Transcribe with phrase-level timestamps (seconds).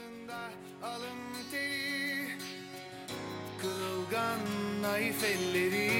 [0.00, 0.38] ardında
[0.82, 2.28] alın teri
[3.60, 4.40] Kırılgan
[4.82, 5.90] naif elleri.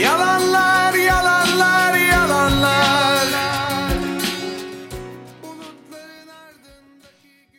[0.00, 3.26] Yalanlar, yalanlar, yalanlar.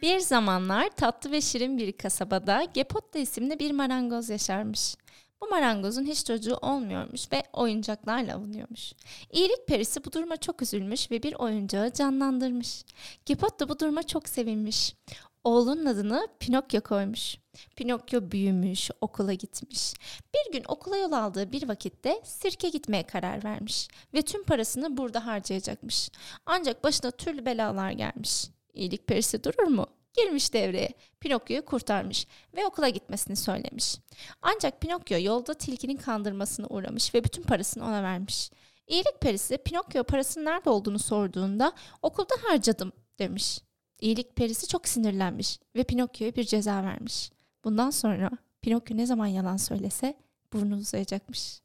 [0.02, 4.96] Bir zamanlar tatlı ve şirin bir kasabada Gepotta isimli bir marangoz yaşarmış.
[5.42, 8.94] Bu marangozun hiç çocuğu olmuyormuş ve oyuncaklarla avunuyormuş.
[9.32, 12.86] İyilik perisi bu duruma çok üzülmüş ve bir oyuncağı canlandırmış.
[13.26, 14.96] Gepotta bu duruma çok sevinmiş.
[15.44, 17.38] Oğlunun adını Pinokyo koymuş.
[17.76, 19.94] Pinokyo büyümüş, okula gitmiş.
[20.34, 25.26] Bir gün okula yol aldığı bir vakitte sirke gitmeye karar vermiş ve tüm parasını burada
[25.26, 26.10] harcayacakmış.
[26.46, 28.48] Ancak başına türlü belalar gelmiş.
[28.74, 29.88] İyilik perisi durur mu?
[30.18, 30.90] Girmiş devreye.
[31.20, 33.98] Pinokyo'yu kurtarmış ve okula gitmesini söylemiş.
[34.42, 38.52] Ancak Pinokyo yolda tilkinin kandırmasına uğramış ve bütün parasını ona vermiş.
[38.88, 43.60] İyilik perisi Pinokyo parasının nerede olduğunu sorduğunda okulda harcadım demiş.
[44.00, 47.32] İyilik perisi çok sinirlenmiş ve Pinokyo'ya bir ceza vermiş.
[47.64, 48.30] Bundan sonra
[48.62, 50.14] Pinokyo ne zaman yalan söylese
[50.54, 51.62] burnu uzayacakmış.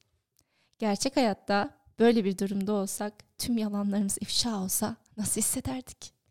[0.79, 6.22] Gerçek hayatta böyle bir durumda olsak tüm yalanlarımız ifşa olsa nasıl hissederdik?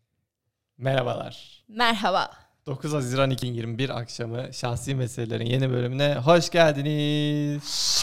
[0.78, 1.64] Merhabalar.
[1.68, 2.30] Merhaba.
[2.66, 8.02] 9 Haziran 2021 akşamı Şahsi Meselelerin yeni bölümüne hoş geldiniz.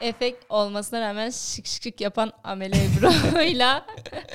[0.00, 3.86] Efekt olmasına rağmen şık şık şık yapan Amele Ebru'yla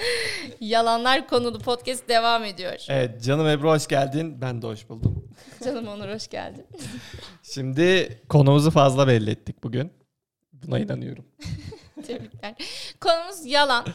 [0.59, 2.85] Yalanlar konulu podcast devam ediyor.
[2.89, 4.41] Evet canım Ebru hoş geldin.
[4.41, 5.29] Ben de hoş buldum.
[5.63, 6.65] Canım Onur hoş geldin.
[7.43, 9.93] Şimdi konumuzu fazla belli ettik bugün.
[10.53, 11.25] Buna inanıyorum.
[12.07, 12.55] Tebrikler.
[13.01, 13.85] Konumuz yalan.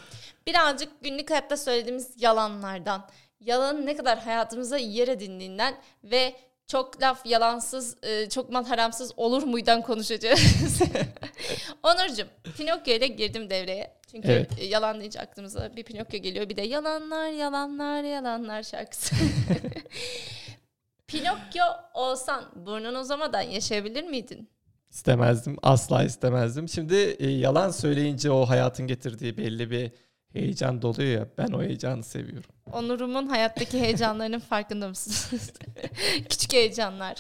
[0.47, 3.09] Birazcık günlük hayatta söylediğimiz yalanlardan.
[3.41, 9.43] Yalanın ne kadar hayatımıza yer edindiğinden ve çok laf yalansız, e, çok mal haramsız olur
[9.43, 10.41] muydan konuşacağız.
[11.83, 12.27] Onurcuğum,
[12.57, 13.95] Pinokyo ile girdim devreye.
[14.11, 14.51] Çünkü Evet.
[14.59, 16.49] e, yalan deyince aklımıza bir Pinokyo geliyor.
[16.49, 19.15] Bir de yalanlar, yalanlar, yalanlar şarkısı.
[21.07, 21.65] Pinokyo
[21.95, 24.49] olsan burnun uzamadan yaşayabilir miydin?
[24.91, 25.57] İstemezdim.
[25.63, 26.69] Asla istemezdim.
[26.69, 29.91] Şimdi e, yalan söyleyince o hayatın getirdiği belli bir
[30.33, 31.29] heyecan doluyor ya.
[31.39, 32.51] Ben o heyecanı seviyorum.
[32.73, 35.53] Onurumun hayattaki heyecanlarının farkında mısınız?
[36.29, 37.17] Küçük heyecanlar.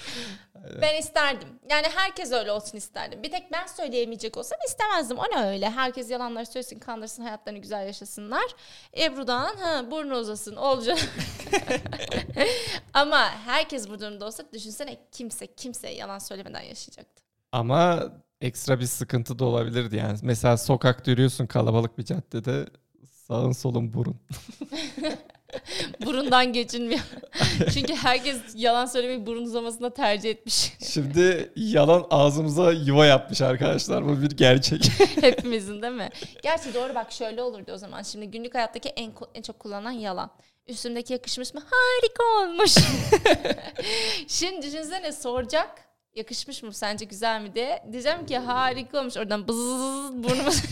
[0.80, 1.48] Ben isterdim.
[1.70, 3.22] Yani herkes öyle olsun isterdim.
[3.22, 5.18] Bir tek ben söyleyemeyecek olsam istemezdim.
[5.18, 5.70] O ne öyle?
[5.70, 8.44] Herkes yalanları söylesin, kandırsın, hayatlarını güzel yaşasınlar.
[8.98, 10.98] Ebru'dan ha, burnu uzasın, olacak.
[12.94, 17.22] Ama herkes bu durumda olsa düşünsene kimse kimseye yalan söylemeden yaşayacaktı.
[17.52, 20.18] Ama ekstra bir sıkıntı da olabilirdi yani.
[20.22, 22.66] Mesela sokakta yürüyorsun kalabalık bir caddede
[23.32, 24.16] sağın solun burun.
[26.04, 27.00] Burundan geçinmiyor.
[27.74, 30.72] Çünkü herkes yalan söylemeyi burun uzamasına tercih etmiş.
[30.92, 34.04] Şimdi yalan ağzımıza yuva yapmış arkadaşlar.
[34.08, 34.84] Bu bir gerçek.
[35.20, 36.10] Hepimizin değil mi?
[36.42, 38.02] Gerçi doğru bak şöyle olurdu o zaman.
[38.02, 40.30] Şimdi günlük hayattaki en, en çok kullanılan yalan.
[40.66, 41.62] Üstümdeki yakışmış mı?
[41.70, 42.74] Harika olmuş.
[44.28, 45.70] Şimdi düşünsene soracak.
[46.14, 47.82] Yakışmış mı sence güzel mi diye.
[47.92, 49.16] Diyeceğim ki harika olmuş.
[49.16, 50.62] Oradan bızz burnumuz.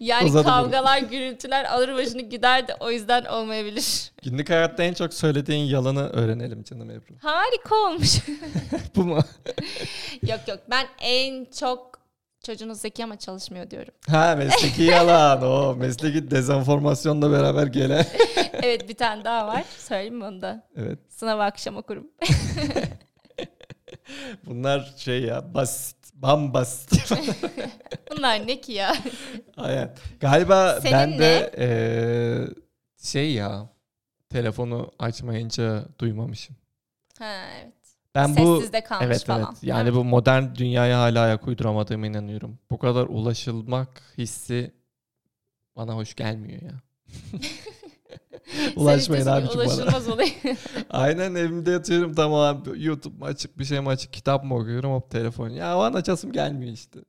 [0.00, 4.12] Yani Uzadı kavgalar, gürültüler alır başını gider de o yüzden olmayabilir.
[4.22, 7.14] Günlük hayatta en çok söylediğin yalanı öğrenelim canım Ebru.
[7.22, 8.16] Harika olmuş.
[8.96, 9.18] Bu mu?
[10.22, 12.00] yok yok ben en çok
[12.46, 13.94] çocuğunuz zeki ama çalışmıyor diyorum.
[14.08, 15.42] Ha mesleki yalan.
[15.42, 18.06] O mesleki dezenformasyonla beraber gelen.
[18.62, 19.64] Evet bir tane daha var.
[19.78, 20.68] Söyleyeyim mi onu da?
[20.76, 20.98] Evet.
[21.08, 22.06] Sınavı akşam okurum.
[24.46, 25.96] Bunlar şey ya basit.
[26.22, 27.10] Bambasit.
[28.10, 28.96] Bunlar ne ki ya?
[29.56, 29.94] Aynen.
[30.20, 32.54] Galiba Senin ben de eee,
[33.02, 33.68] şey ya
[34.30, 36.56] telefonu açmayınca duymamışım.
[37.18, 37.74] Ha evet.
[38.14, 39.40] Ben bu Sessizde kalmış evet falan.
[39.50, 39.58] evet.
[39.62, 42.58] Yani bu modern dünyaya hala ayak uyduramadığıma inanıyorum.
[42.70, 44.74] Bu kadar ulaşılmak hissi
[45.76, 46.72] bana hoş gelmiyor ya.
[48.76, 49.66] Ulaşmayın Senin abi için bana.
[49.66, 50.08] Ulaşılmaz.
[50.90, 55.10] Aynen evimde yatıyorum tamam YouTube mu açık bir şey mi açık kitap mı okuyorum hop
[55.10, 55.48] telefon.
[55.48, 57.00] Ya o an açasım gelmiyor işte.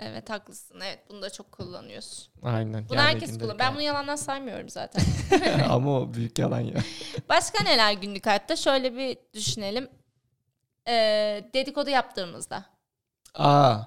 [0.00, 0.80] evet haklısın.
[0.84, 2.32] Evet bunu da çok kullanıyorsun.
[2.42, 2.88] Aynen.
[2.88, 3.58] Bunu herkes kullanıyor.
[3.58, 5.02] Ben bunu yalandan saymıyorum zaten.
[5.70, 6.80] Ama o büyük yalan ya.
[7.28, 8.56] Başka neler günlük hayatta?
[8.56, 9.88] Şöyle bir düşünelim.
[10.88, 12.64] Ee, dedikodu yaptığımızda.
[13.34, 13.78] Aa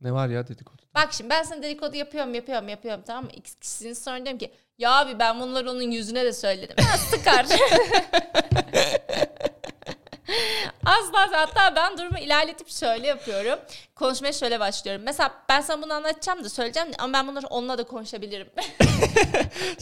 [0.00, 0.82] ne var ya dedikodu.
[0.94, 3.30] Bak şimdi ben sana dedikodu yapıyorum yapıyorum yapıyorum tamam mı?
[3.30, 6.76] X kişisinin sonra diyorum ki ya abi ben bunları onun yüzüne de söyledim.
[6.78, 7.46] Ya sıkar.
[10.84, 13.58] Asla hatta ben durumu ilerletip şöyle yapıyorum.
[13.94, 15.02] Konuşmaya şöyle başlıyorum.
[15.04, 18.50] Mesela ben sana bunu anlatacağım da söyleyeceğim ama ben bunları onunla da konuşabilirim.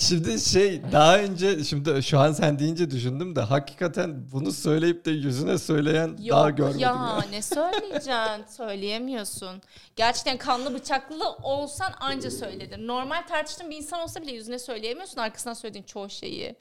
[0.09, 5.11] Şimdi şey daha önce şimdi şu an sen deyince düşündüm de hakikaten bunu söyleyip de
[5.11, 6.81] yüzüne söyleyen daha Yok görmedim.
[6.81, 7.25] ya ya.
[7.31, 8.45] ne söyleyeceksin?
[8.57, 9.63] Söyleyemiyorsun.
[9.97, 12.87] Gerçekten kanlı bıçaklı olsan anca söyledin.
[12.87, 16.57] Normal tartıştığın bir insan olsa bile yüzüne söyleyemiyorsun arkasından söylediğin çoğu şeyi.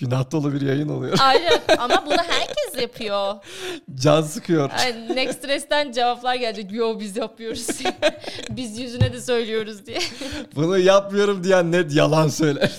[0.00, 1.18] Günah dolu bir yayın oluyor.
[1.20, 3.34] Aynen ama bunu herkes yapıyor.
[3.94, 4.70] Can sıkıyor.
[4.86, 6.72] Yani Next Stress'ten cevaplar gelecek.
[6.72, 7.66] Yo biz yapıyoruz.
[8.50, 9.98] biz yüzüne de söylüyoruz diye.
[10.56, 12.72] Bunu yapmıyorum diyen net yalan söyler.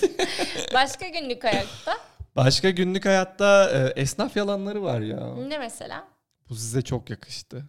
[0.73, 1.97] Başka günlük hayatta
[2.35, 5.35] Başka günlük hayatta e, esnaf yalanları var ya.
[5.47, 6.03] ne mesela?
[6.49, 7.63] Bu size çok yakıştı.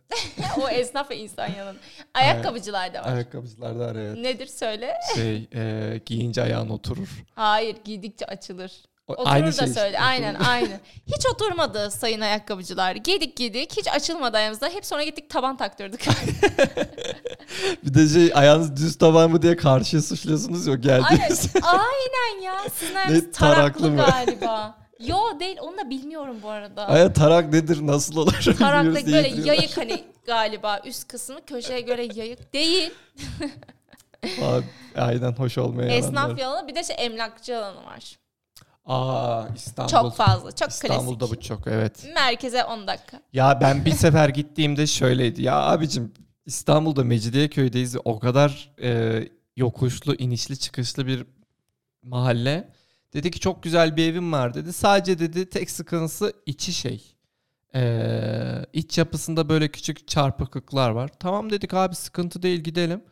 [0.63, 1.77] o esnaf ve insan yanın.
[2.15, 3.13] Ayakkabıcılar da var.
[3.15, 4.19] Ayakkabıcılarda var evet.
[4.19, 4.95] Nedir söyle?
[5.15, 7.09] Şey e, giyince ayağın oturur.
[7.35, 8.73] Hayır giydikçe açılır.
[9.09, 9.89] Oturur aynı da şey söyle.
[9.89, 10.81] işte, Aynen aynı.
[11.07, 12.95] Hiç oturmadı sayın ayakkabıcılar.
[12.97, 13.77] Giydik giydik.
[13.77, 14.69] Hiç açılmadı ayağımızda.
[14.69, 16.01] Hep sonra gittik taban taktırdık.
[17.85, 21.53] Bir de şey ayağınız düz taban mı diye karşıya suçluyorsunuz ya aynen, geldiğiniz.
[21.63, 22.55] aynen ya.
[22.75, 23.97] Sizin ayağınız Ne, taraklı, taraklı mı?
[24.11, 24.79] galiba.
[25.01, 26.89] Yo değil onu da bilmiyorum bu arada.
[26.89, 32.09] Aya tarak nedir nasıl olur bilmiyoruz diye böyle yayık hani galiba üst kısmı köşeye göre
[32.15, 32.91] yayık değil.
[34.43, 34.65] Abi,
[34.97, 38.17] aynen hoş olmayan Esnaf yalanı bir de şey emlakçı yalanı var.
[38.84, 39.90] Aa İstanbul.
[39.90, 41.38] Çok fazla çok İstanbul'da klasik.
[41.38, 42.06] bu çok evet.
[42.14, 43.23] Merkeze 10 dakika.
[43.32, 45.43] Ya ben bir sefer gittiğimde şöyleydi.
[45.43, 46.12] Ya abicim
[46.46, 47.96] İstanbul'da Mecidiyeköy'deyiz.
[48.05, 49.23] O kadar e,
[49.56, 51.26] yokuşlu, inişli, çıkışlı bir
[52.02, 52.69] mahalle.
[53.14, 54.73] Dedi ki çok güzel bir evim var dedi.
[54.73, 57.14] Sadece dedi tek sıkıntısı içi şey.
[57.75, 61.11] Ee, iç yapısında böyle küçük çarpıklıklar var.
[61.20, 63.05] Tamam dedik abi sıkıntı değil gidelim.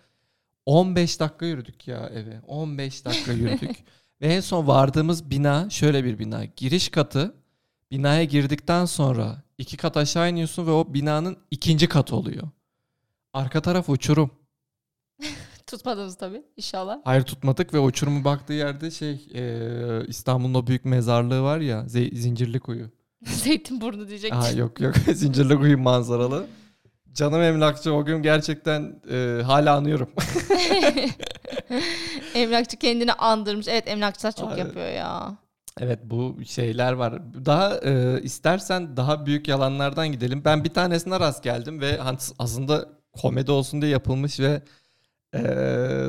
[0.67, 2.41] 15 dakika yürüdük ya eve.
[2.47, 3.85] 15 dakika yürüdük.
[4.23, 6.45] Ve en son vardığımız bina şöyle bir bina.
[6.45, 7.35] Giriş katı
[7.91, 12.49] binaya girdikten sonra iki kat aşağı iniyorsun ve o binanın ikinci katı oluyor.
[13.33, 14.31] Arka taraf uçurum.
[15.67, 16.99] Tutmadınız tabii inşallah.
[17.05, 22.15] Hayır tutmadık ve uçurumun baktığı yerde şey e, İstanbul'un o büyük mezarlığı var ya Ze-
[22.15, 22.91] Zincirlikuyu.
[23.25, 24.41] Zeytinburnu diyecektim.
[24.41, 26.47] Aa, yok yok Zincirlikuyu manzaralı.
[27.15, 30.11] Canım emlakçı o gün gerçekten e, hala anıyorum.
[32.35, 33.69] Emlakçı kendini andırmış.
[33.69, 34.61] Evet emlakçılar çok Abi.
[34.61, 35.37] yapıyor ya.
[35.81, 37.23] Evet bu şeyler var.
[37.47, 40.43] Daha e, istersen daha büyük yalanlardan gidelim.
[40.45, 42.01] Ben bir tanesine rast geldim ve
[42.39, 44.63] aslında komedi olsun diye yapılmış ve
[45.35, 45.41] e,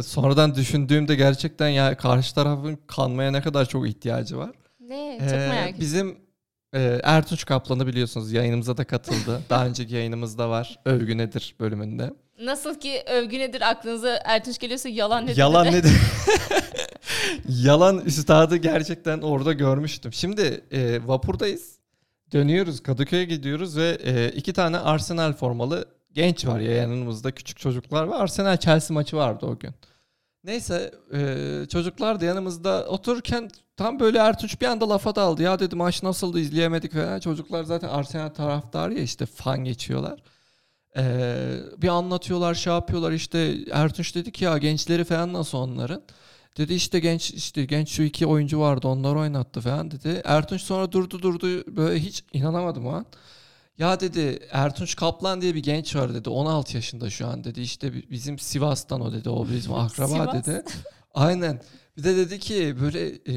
[0.04, 4.52] sonradan düşündüğümde gerçekten ya karşı tarafın kanmaya ne kadar çok ihtiyacı var.
[4.80, 5.18] Ne?
[5.20, 5.82] Çok E, merak ettim.
[5.82, 6.18] Bizim
[6.74, 9.42] e, Ertunç Kaplan'ı biliyorsunuz yayınımıza da katıldı.
[9.50, 10.80] daha önceki yayınımızda var.
[10.86, 12.14] Övgü nedir bölümünde.
[12.42, 15.38] Nasıl ki övgü nedir aklınıza Ertunç geliyorsa yalan nedir?
[15.38, 15.72] Yalan de.
[15.72, 15.92] nedir?
[17.50, 20.14] Yalan üstadı gerçekten orada görmüştüm.
[20.14, 21.76] Şimdi e, vapurdayız.
[22.34, 28.04] Dönüyoruz Kadıköy'e gidiyoruz ve e, iki tane Arsenal formalı genç var ya yanımızda küçük çocuklar
[28.04, 28.22] var.
[28.22, 29.72] Arsenal Chelsea maçı vardı o gün.
[30.44, 33.50] Neyse e, çocuklar da yanımızda otururken
[33.82, 35.42] tam böyle Ertuğrul bir anda lafa daldı.
[35.44, 37.20] Ya dedi maç nasıldı izleyemedik falan.
[37.20, 40.20] Çocuklar zaten Arsenal taraftarı ya işte fan geçiyorlar.
[40.98, 46.02] Ee, bir anlatıyorlar şey yapıyorlar işte Ertunç dedi ki ya gençleri falan nasıl onların?
[46.58, 50.22] Dedi işte genç işte genç şu iki oyuncu vardı onlar oynattı falan dedi.
[50.26, 53.06] Ertunç sonra durdu durdu böyle hiç inanamadım o an.
[53.78, 57.94] Ya dedi Ertunç Kaplan diye bir genç var dedi 16 yaşında şu an dedi işte
[57.94, 60.34] bi- bizim Sivas'tan o dedi o bizim akraba Sivas.
[60.34, 60.64] dedi.
[61.14, 61.62] Aynen
[62.02, 63.34] bir de dedi ki böyle e,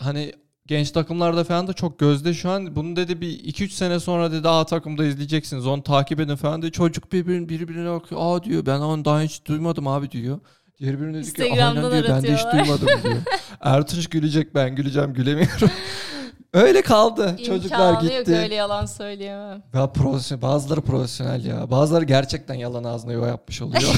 [0.00, 0.32] hani
[0.66, 2.76] genç takımlarda falan da çok gözde şu an.
[2.76, 5.66] Bunu dedi bir 2-3 sene sonra dedi A takımda izleyeceksiniz.
[5.66, 6.72] Onu takip edin falan dedi.
[6.72, 8.20] Çocuk birbirine, birbirine bakıyor.
[8.24, 10.40] Aa diyor ben onu daha hiç duymadım abi diyor.
[10.78, 13.22] Diğer birine dedi ki aynen diyor ben de hiç aratıyorlar." duymadım diyor.
[13.60, 15.70] Ertunç gülecek ben güleceğim gülemiyorum.
[16.52, 17.36] Öyle kaldı.
[17.46, 18.36] Çocuklar İmkanı yok gitti.
[18.36, 19.62] öyle yalan söyleyemem.
[19.74, 21.70] Ya profesyonel, bazıları profesyonel ya.
[21.70, 23.82] Bazıları gerçekten yalan ağzına yuva yapmış oluyor.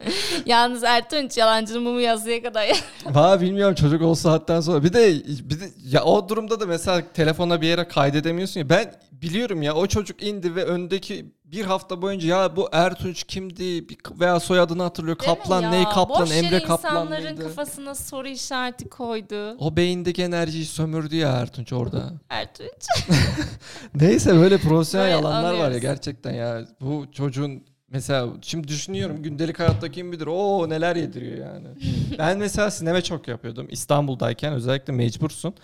[0.46, 2.84] Yalnız Ertunç yalancının mumu yazıya kadar.
[3.06, 4.84] Valla bilmiyorum çocuk o saatten sonra.
[4.84, 5.14] Bir de
[5.50, 8.68] bir de ya o durumda da mesela telefona bir yere kaydedemiyorsun ya.
[8.68, 13.86] Ben biliyorum ya o çocuk indi ve öndeki bir hafta boyunca ya bu Ertunç kimdi
[14.20, 15.18] veya soyadını hatırlıyor.
[15.18, 15.70] Değil Kaplan ya?
[15.70, 17.42] ney Kaplan Boş Emre Kaplan insanların mıydı?
[17.42, 19.56] kafasına soru işareti koydu.
[19.58, 22.12] O beyindeki enerjiyi sömürdü ya Ertunç orada.
[22.30, 22.88] Ertunç.
[23.94, 26.64] Neyse böyle profesyonel Böyle yalanlar var ya gerçekten ya.
[26.80, 31.68] Bu çocuğun mesela şimdi düşünüyorum gündelik hayatta kim bilir o neler yediriyor yani.
[32.18, 35.54] ben mesela sinema çok yapıyordum İstanbul'dayken özellikle mecbursun.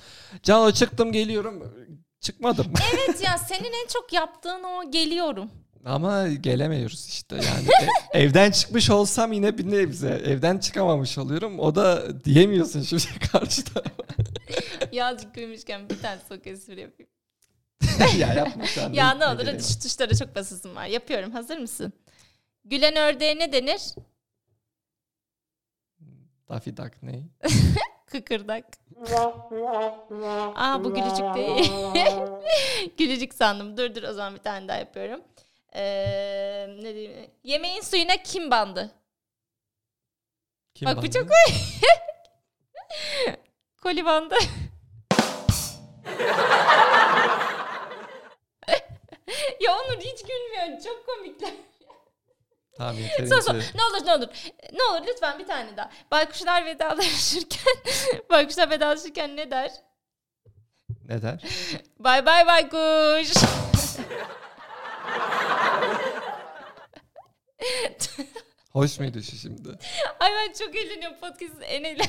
[0.43, 1.73] Cano çıktım geliyorum
[2.21, 2.67] çıkmadım.
[2.95, 5.51] evet ya senin en çok yaptığın o geliyorum.
[5.85, 7.69] Ama gelemiyoruz işte yani.
[8.13, 10.09] E- evden çıkmış olsam yine bir nebze.
[10.09, 11.59] Evden çıkamamış oluyorum.
[11.61, 13.03] O da diyemiyorsun şimdi
[13.33, 14.03] karşı tarafa.
[14.93, 17.11] Yağcık gülmüşken bir tane sok espri yapayım.
[18.19, 20.87] ya yapma şu ya ne olur hadi şu tuşlara çok basısın var.
[20.87, 21.31] Yapıyorum.
[21.33, 21.93] Hazır mısın?
[22.67, 23.81] Gülen ördeğe ne denir?
[26.49, 27.23] Daffy Duck ne?
[28.07, 28.65] Kıkırdak.
[30.55, 31.73] Aa bu gülücük değil.
[32.99, 33.77] gülücük sandım.
[33.77, 35.21] Dur dur o zaman bir tane daha yapıyorum.
[35.75, 37.31] Ee, ne diyeyim?
[37.45, 38.91] Yemeğin suyuna kim bandı?
[40.75, 41.11] Kim Bak bu bandı?
[41.11, 41.29] çok
[43.83, 44.35] Koli bandı.
[49.61, 50.81] ya Onur hiç gülmüyor.
[50.85, 51.53] Çok komikler.
[52.79, 52.95] Tamam
[53.29, 53.55] Sor sor.
[53.55, 53.79] yeterince.
[53.79, 54.29] Ne olur ne olur.
[54.73, 55.91] Ne olur lütfen bir tane daha.
[56.11, 57.75] Baykuşlar vedalaşırken
[58.31, 59.71] baykuşlar vedalaşırken ne der?
[61.09, 61.43] Ne der?
[61.99, 63.33] Bay bay baykuş.
[68.73, 69.69] Hoş muydu şu şimdi?
[70.21, 71.17] Ay ben çok eğleniyorum.
[71.21, 72.07] Podcast'ın en eğlen.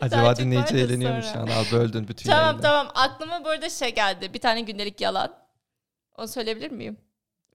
[0.00, 1.46] Acaba dinleyici eğleniyor mu şu an?
[1.46, 2.62] Abi böldün bütün tamam yayını.
[2.62, 2.92] tamam.
[2.94, 4.34] Aklıma bu arada şey geldi.
[4.34, 5.34] Bir tane gündelik yalan.
[6.18, 6.98] Onu söyleyebilir miyim?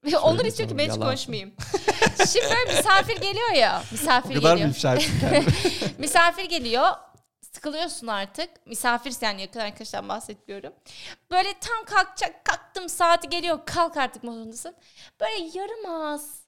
[0.04, 1.54] Ve Onur istiyor ki ben hiç konuşmayayım.
[2.32, 3.82] Şimdi böyle misafir geliyor ya.
[3.90, 5.44] O Misafir kadar mı geliyor.
[5.98, 6.88] Misafir geliyor.
[7.52, 8.66] Sıkılıyorsun artık.
[8.66, 10.72] Misafirsin yani yakın arkadaştan bahsetmiyorum.
[11.30, 12.44] Böyle tam kalkacak.
[12.44, 13.58] Kalktım saati geliyor.
[13.66, 14.74] Kalk artık modundasın.
[15.20, 16.40] Böyle yarım ağız.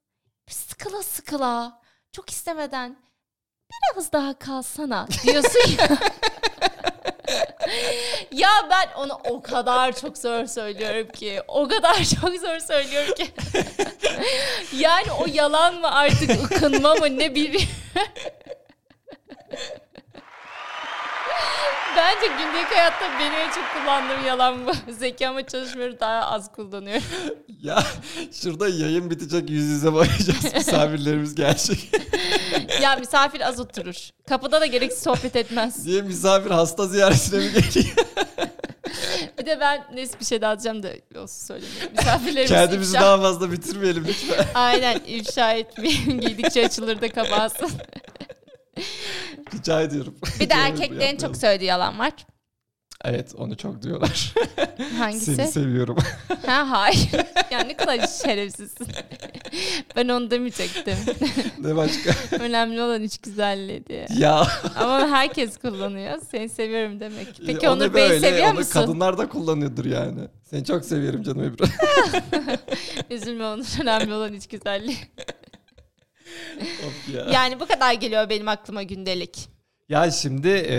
[0.48, 1.80] Sıkıla sıkıla.
[2.12, 2.96] Çok istemeden.
[3.94, 5.88] Biraz daha kalsana diyorsun ya.
[8.32, 11.42] ya ben onu o kadar çok zor söylüyorum ki.
[11.48, 13.26] O kadar çok zor söylüyorum ki.
[14.76, 17.68] yani o yalan mı artık ıkınma mı ne bir
[21.96, 24.92] Bence gündelik hayatta benim en çok kullandığım yalan bu.
[24.92, 27.02] Zekama çalışmıyorum daha az kullanıyorum.
[27.62, 27.82] ya
[28.32, 30.44] şurada yayın bitecek yüz yüze bakacağız.
[30.54, 31.90] Misafirlerimiz gelecek.
[32.82, 34.10] ya misafir az oturur.
[34.28, 35.86] Kapıda da gereksiz sohbet etmez.
[35.86, 37.94] Diye misafir hasta ziyaretine mi geliyor?
[39.38, 41.90] Bir de ben neyse bir şey daha diyeceğim de olsun söylemiyorum.
[41.98, 44.46] Misafirlerimiz Kendimizi ifşa- daha fazla bitirmeyelim lütfen.
[44.54, 46.20] Aynen ifşa etmeyin.
[46.20, 47.70] Giydikçe açılır da kabarsın.
[49.54, 50.14] Rica ediyorum.
[50.40, 52.12] Bir de erkeklerin çok söylediği yalan var.
[53.04, 54.34] Evet onu çok diyorlar.
[54.98, 55.34] Hangisi?
[55.34, 55.96] Seni seviyorum.
[56.46, 57.10] ha hayır.
[57.50, 58.86] ya ne kadar şerefsizsin.
[59.96, 60.96] ben onu demeyecektim.
[61.58, 62.10] ne başka?
[62.40, 64.06] Önemli olan iç güzelliği diye.
[64.18, 64.46] ya.
[64.76, 66.18] Ama herkes kullanıyor.
[66.30, 67.28] Seni seviyorum demek.
[67.46, 68.72] Peki o Onur da Bey'i böyle, seviyor onu musun?
[68.72, 70.20] Kadınlar da kullanıyordur yani.
[70.42, 71.64] Seni çok seviyorum canım Ebru.
[73.10, 73.82] Üzülme Onur.
[73.82, 74.98] Önemli olan iç güzelliği.
[77.14, 77.26] Ya.
[77.32, 79.48] Yani bu kadar geliyor benim aklıma gündelik.
[79.88, 80.78] Ya şimdi e,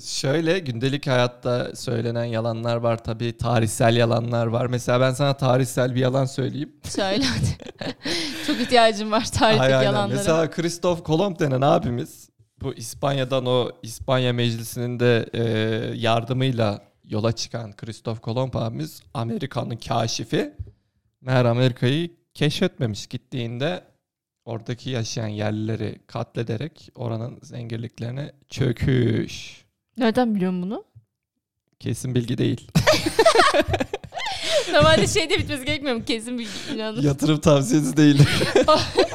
[0.00, 4.66] şöyle gündelik hayatta söylenen yalanlar var tabii tarihsel yalanlar var.
[4.66, 6.72] Mesela ben sana tarihsel bir yalan söyleyeyim.
[6.82, 7.72] Söyle hadi.
[8.46, 9.82] Çok ihtiyacım var aynen.
[9.82, 10.16] yalanlara.
[10.16, 12.28] Mesela Christoph Kolomb denen abimiz
[12.62, 15.42] bu İspanya'dan o İspanya Meclisi'nin de e,
[15.96, 20.54] yardımıyla yola çıkan Christoph Kolomb abimiz Amerika'nın kaşifi.
[21.20, 23.91] Meğer Amerika'yı keşfetmemiş gittiğinde
[24.44, 29.64] oradaki yaşayan yerlileri katlederek oranın zenginliklerine çöküş.
[29.98, 30.84] Nereden biliyorsun bunu?
[31.80, 32.68] Kesin bilgi değil.
[34.72, 36.04] Normalde şeyde bitmesi gerekmiyor mu?
[36.04, 37.02] Kesin bir inanın.
[37.02, 38.22] Yatırım tavsiyesi değil.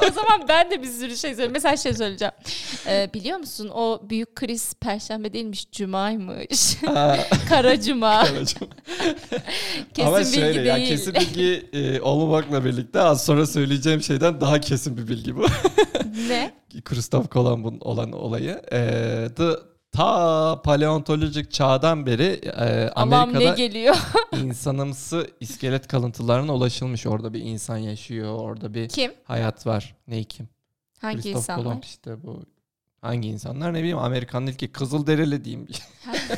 [0.08, 1.52] o zaman ben de bir sürü şey söyleyeyim.
[1.52, 2.34] Mesela şey söyleyeceğim.
[2.86, 6.76] Ee, biliyor musun o büyük kriz perşembe değilmiş cumaymış.
[7.48, 8.24] Kara cuma.
[9.94, 10.88] Kesin Ama bilgi şöyle ya değil.
[10.88, 15.46] kesin bilgi e, olmamakla birlikte az sonra söyleyeceğim şeyden daha kesin bir bilgi bu.
[16.28, 16.50] ne?
[16.84, 18.60] Christoph Kolomb'un olan olayı.
[18.72, 18.78] E,
[19.36, 19.48] the,
[19.98, 23.96] ta paleontolojik çağdan beri e, Amerika'da geliyor?
[24.44, 27.06] insanımsı iskelet kalıntılarına ulaşılmış.
[27.06, 28.38] Orada bir insan yaşıyor.
[28.38, 29.12] Orada bir Kim?
[29.24, 29.96] hayat var.
[30.08, 30.48] Ne kim?
[31.00, 31.64] Hangi Christoph insanlar?
[31.64, 32.42] Kolomb işte bu.
[33.00, 35.68] Hangi insanlar ne bileyim Amerikan'ın ilki Kızılderili diyeyim.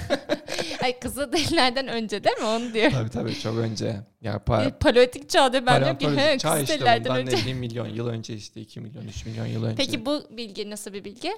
[0.82, 2.44] Ay Kızılderililerden önce değil mi?
[2.44, 2.90] Onu diyor.
[2.90, 3.96] tabii tabii çok önce.
[4.22, 7.36] Ya pa- Paleolitik çağda ben diyorum ki Paleontolojik he, çağ işte Kızılderililerden bundan önce.
[7.36, 9.76] ne bileyim milyon yıl önce işte 2 milyon 3 milyon yıl önce.
[9.76, 11.32] Peki bu bilgi nasıl bir bilgi?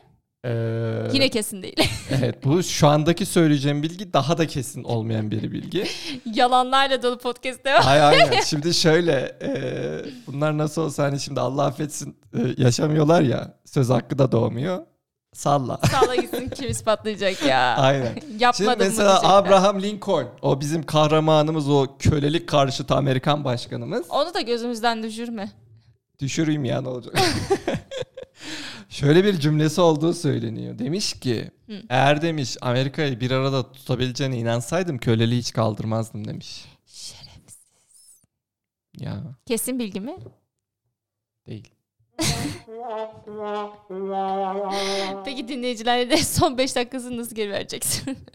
[0.45, 1.91] Ee, Yine kesin değil.
[2.11, 5.87] evet bu şu andaki söyleyeceğim bilgi daha da kesin olmayan bir bilgi.
[6.35, 7.87] Yalanlarla dolu podcast devam.
[7.87, 8.41] Ay aynen.
[8.45, 9.51] Şimdi şöyle e,
[10.27, 14.79] bunlar nasıl olsa hani şimdi Allah affetsin e, yaşamıyorlar ya söz hakkı da doğmuyor.
[15.35, 15.81] Salla.
[15.91, 17.77] Sağla gitsin kim ispatlayacak ya.
[17.77, 18.15] Aynen.
[18.21, 19.35] Şimdi Yapmadım mı mesela.
[19.37, 24.07] Abraham Lincoln o bizim kahramanımız o kölelik karşıtı Amerikan başkanımız.
[24.11, 25.51] Onu da gözümüzden düşürme.
[26.21, 27.15] Düşüreyim ya ne olacak?
[28.89, 30.79] Şöyle bir cümlesi olduğu söyleniyor.
[30.79, 31.83] Demiş ki Hı.
[31.89, 36.65] eğer demiş Amerika'yı bir arada tutabileceğine inansaydım köleliği hiç kaldırmazdım demiş.
[36.87, 38.23] Şerefsiz.
[38.99, 40.17] Ya Kesin bilgi mi?
[41.47, 41.69] değil.
[45.25, 48.19] Peki dinleyicilerle de son 5 dakikasını nasıl geri vereceksin?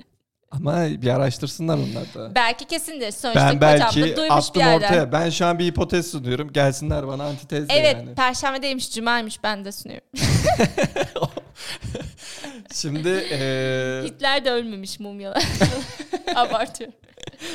[0.51, 2.35] Ama bir araştırsınlar onlar da.
[2.35, 3.11] Belki kesindir.
[3.11, 4.75] Sonuçta Ben belki da duymuş bir attım yerden.
[4.87, 5.11] ortaya.
[5.11, 6.53] Ben şu an bir hipotez sunuyorum.
[6.53, 8.15] Gelsinler bana antitez Evet, yani.
[8.15, 10.07] perşembedeymiş, cumaymış ben de sunuyorum.
[12.73, 15.43] Şimdi eee Hitler de ölmemiş mumyalar.
[16.35, 16.95] Abartıyorum.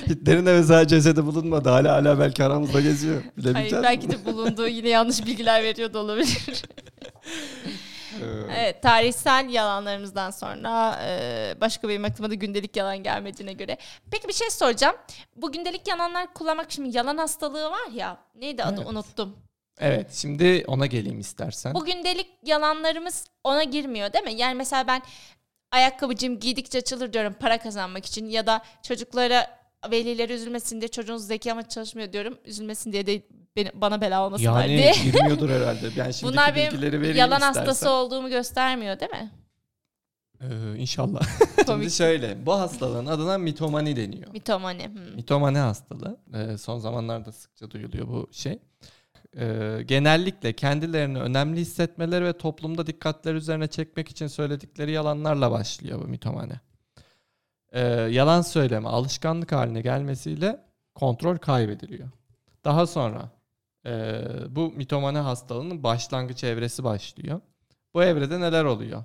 [0.09, 1.69] Hitler'in de mesela cesedi bulunmadı.
[1.69, 3.23] Hala hala belki aramızda geziyor.
[3.53, 6.63] Hayır, belki de bulunduğu yine yanlış bilgiler veriyor da olabilir.
[8.63, 13.77] Evet, tarihsel yalanlarımızdan sonra e, başka benim aklıma da gündelik yalan gelmediğine göre.
[14.11, 14.97] Peki bir şey soracağım.
[15.37, 18.19] Bu gündelik yalanlar kullanmak şimdi yalan hastalığı var ya.
[18.35, 18.91] Neydi adı Evet.
[18.91, 19.37] unuttum.
[19.81, 21.75] Evet şimdi ona geleyim istersen.
[21.75, 24.35] Bu gündelik yalanlarımız ona girmiyor değil mi?
[24.35, 25.03] Yani mesela ben
[25.71, 31.53] ayakkabıcım giydikçe açılır diyorum para kazanmak için ya da çocuklara velileri üzülmesin diye çocuğunuz zeki
[31.53, 32.39] ama çalışmıyor diyorum.
[32.45, 33.23] Üzülmesin diye de
[33.57, 34.93] beni, bana bela olmasınlar yani diye.
[35.05, 35.89] girmiyordur herhalde.
[35.97, 37.41] Yani şimdiki Bunlar benim yalan istersen.
[37.41, 39.31] hastası olduğumu göstermiyor değil mi?
[40.41, 41.23] Ee, inşallah.
[41.67, 44.33] Şimdi şöyle bu hastalığın adına mitomani deniyor.
[44.33, 44.85] Mitomani.
[44.89, 45.15] hmm.
[45.15, 46.17] Mitomani hastalığı.
[46.35, 48.59] Ee, son zamanlarda sıkça duyuluyor bu şey.
[49.37, 56.09] Ee, genellikle kendilerini önemli hissetmeleri ve toplumda dikkatleri üzerine çekmek için söyledikleri yalanlarla başlıyor bu
[56.09, 56.53] mitomani.
[57.73, 60.61] Ee, yalan söyleme alışkanlık haline gelmesiyle
[60.95, 62.09] kontrol kaybediliyor.
[62.65, 63.31] Daha sonra
[63.87, 67.41] e, bu mitomani hastalığının başlangıç evresi başlıyor.
[67.95, 69.05] Bu evrede neler oluyor?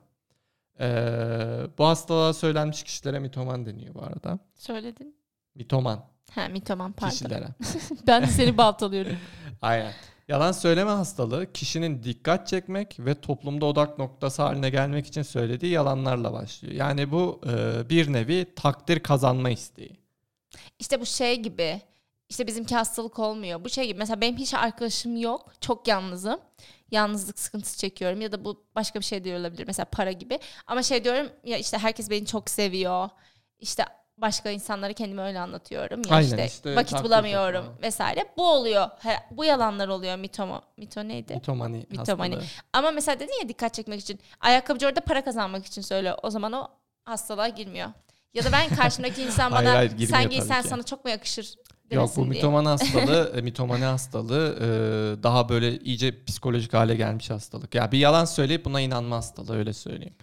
[0.79, 4.39] Ee, bu hastalığa söylenmiş kişilere mitoman deniyor bu arada.
[4.55, 5.15] Söyledin.
[5.55, 7.11] Mitoman Ha mitoman pardon.
[7.11, 7.47] kişilere.
[8.07, 9.17] ben de seni baltalıyorum.
[9.61, 9.93] Aynen.
[10.27, 16.33] Yalan söyleme hastalığı kişinin dikkat çekmek ve toplumda odak noktası haline gelmek için söylediği yalanlarla
[16.33, 16.73] başlıyor.
[16.75, 19.99] Yani bu e, bir nevi takdir kazanma isteği.
[20.79, 21.81] İşte bu şey gibi.
[22.29, 23.63] İşte bizimki hastalık olmuyor.
[23.63, 23.99] Bu şey gibi.
[23.99, 25.53] Mesela benim hiç arkadaşım yok.
[25.61, 26.39] Çok yalnızım.
[26.91, 28.21] Yalnızlık sıkıntısı çekiyorum.
[28.21, 29.63] Ya da bu başka bir şey diyor olabilir.
[29.67, 30.39] Mesela para gibi.
[30.67, 33.09] Ama şey diyorum ya işte herkes beni çok seviyor.
[33.59, 33.85] İşte
[34.17, 36.01] başka insanlara kendimi öyle anlatıyorum.
[36.09, 37.81] Ya Aynen, işte, işte vakit bulamıyorum toplama.
[37.81, 38.25] vesaire.
[38.37, 38.89] Bu oluyor.
[39.31, 40.15] Bu yalanlar oluyor.
[40.17, 40.61] Mitomo.
[40.77, 41.33] Mito neydi?
[41.33, 42.35] Mitomani, Mitomani.
[42.35, 42.51] hastalığı.
[42.73, 44.19] Ama mesela dedin ya dikkat çekmek için.
[44.39, 46.17] Ayakkabıcı orada para kazanmak için söylüyor.
[46.23, 46.67] O zaman o
[47.05, 47.89] hastalığa girmiyor.
[48.33, 51.55] Ya da ben karşımdaki insan Hayır, bana hayır, girmiyor sen giysen sana çok mu yakışır
[51.91, 52.29] Yok bu diye.
[52.29, 54.67] mitomani hastalığı, e, mitomani hastalığı e,
[55.23, 57.75] daha böyle iyice psikolojik hale gelmiş hastalık.
[57.75, 60.15] Ya bir yalan söyleyip buna inanma hastalığı öyle söyleyeyim.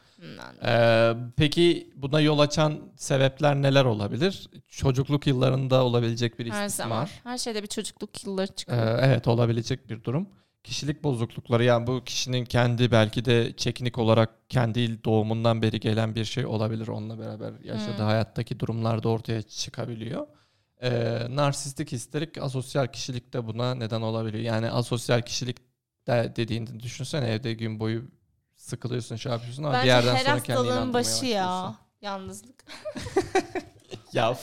[0.66, 4.48] Ee, peki buna yol açan sebepler neler olabilir?
[4.68, 6.88] Çocukluk yıllarında olabilecek bir Her istismar.
[6.88, 7.08] zaman.
[7.24, 8.98] Her şeyde bir çocukluk yılları Ee, çıkıyor.
[9.02, 10.28] evet olabilecek bir durum.
[10.64, 16.24] Kişilik bozuklukları yani bu kişinin kendi belki de çekinik olarak kendi doğumundan beri gelen bir
[16.24, 16.88] şey olabilir.
[16.88, 18.04] Onunla beraber yaşadığı Hmm.
[18.06, 20.26] hayattaki durumlarda ortaya çıkabiliyor.
[20.84, 24.44] Ee, narsistik histerik asosyal kişilik de buna neden olabiliyor.
[24.44, 25.56] Yani asosyal kişilik
[26.06, 28.04] de dediğinde düşünsene evde gün boyu
[28.56, 31.74] sıkılıyorsun şey yapıyorsun ama bir Bence yerden her sonra kendini inandırmaya başı ya.
[32.02, 32.64] Yalnızlık.
[34.12, 34.24] Ya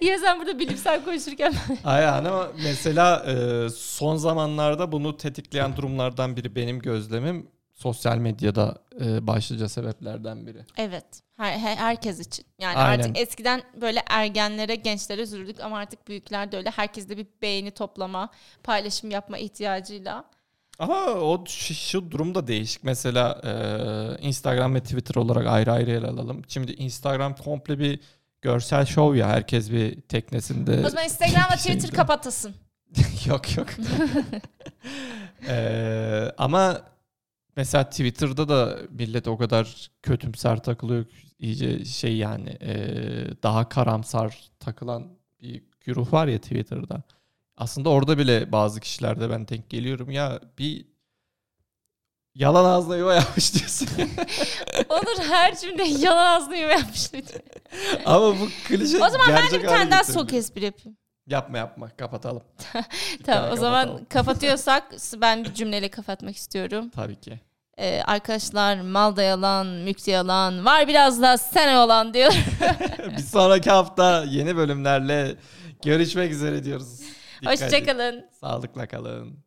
[0.00, 6.56] ya sen burada bilimsel konuşurken Aynen ama mesela e, son zamanlarda bunu tetikleyen durumlardan biri
[6.56, 7.46] benim gözlemim
[7.84, 10.64] sosyal medyada e, başlıca sebeplerden biri.
[10.76, 11.04] Evet.
[11.36, 12.44] Her, her- herkes için.
[12.58, 12.98] Yani Aynen.
[13.02, 16.70] artık eskiden böyle ergenlere, gençlere üzüldük ama artık büyükler de öyle.
[16.70, 18.28] Herkes de bir beğeni toplama,
[18.62, 20.24] paylaşım yapma ihtiyacıyla.
[20.78, 22.84] Ama o şu, şu durum da değişik.
[22.84, 26.42] Mesela e, Instagram ve Twitter olarak ayrı ayrı ele alalım.
[26.48, 28.00] Şimdi Instagram komple bir
[28.42, 29.28] görsel şov ya.
[29.28, 30.86] Herkes bir teknesinde.
[30.86, 31.78] O zaman Instagram'la bir şeyinde.
[31.80, 32.54] Twitter kapatasın.
[33.26, 33.66] yok yok.
[35.48, 36.80] E, ama
[37.56, 41.06] mesela Twitter'da da millet o kadar kötümser takılıyor.
[41.38, 42.76] iyice şey yani e,
[43.42, 47.02] daha karamsar takılan bir güruh var ya Twitter'da.
[47.56, 50.86] Aslında orada bile bazı kişilerde ben denk geliyorum ya bir
[52.34, 53.88] yalan ağzına yuva yapmış diyorsun.
[54.88, 57.10] Onur her cümle yalan ağzını yuva yapmış.
[58.04, 60.96] Ama bu klişe o zaman ben de bir tane daha soğuk espri yapayım.
[61.26, 62.42] Yapma yapma kapatalım.
[63.24, 64.04] Tamam o zaman kapatalım.
[64.08, 64.84] kapatıyorsak
[65.20, 66.90] ben bir cümleyle kapatmak istiyorum.
[66.90, 67.40] Tabii ki.
[67.78, 72.32] Ee, arkadaşlar mal da yalan, mülk de yalan, var biraz da sen olan diyor.
[73.16, 75.36] bir sonraki hafta yeni bölümlerle
[75.84, 77.00] görüşmek üzere diyoruz.
[77.40, 77.66] Dikkat edin.
[77.66, 78.26] Hoşçakalın.
[78.40, 79.43] Sağlıkla kalın.